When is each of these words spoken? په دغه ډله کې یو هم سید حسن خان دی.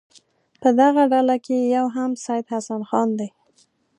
په 0.61 0.69
دغه 0.79 1.03
ډله 1.11 1.35
کې 1.45 1.57
یو 1.75 1.85
هم 1.95 2.11
سید 2.25 2.45
حسن 2.53 2.81
خان 2.89 3.09
دی. 3.19 3.29